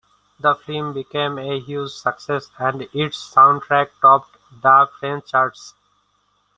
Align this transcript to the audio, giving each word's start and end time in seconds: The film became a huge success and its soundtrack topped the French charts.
The 0.39 0.55
film 0.55 0.93
became 0.93 1.37
a 1.37 1.59
huge 1.59 1.91
success 1.91 2.49
and 2.57 2.81
its 2.91 3.35
soundtrack 3.35 3.89
topped 4.01 4.35
the 4.59 4.89
French 4.99 5.29
charts. 5.29 5.75